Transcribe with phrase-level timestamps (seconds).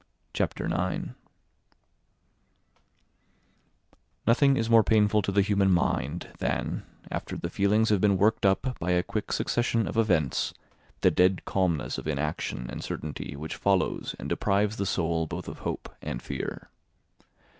[0.33, 1.13] Chapter 9
[4.25, 8.43] Nothing is more painful to the human mind than, after the feelings have been worked
[8.43, 10.55] up by a quick succession of events,
[11.01, 15.59] the dead calmness of inaction and certainty which follows and deprives the soul both of
[15.59, 16.69] hope and fear.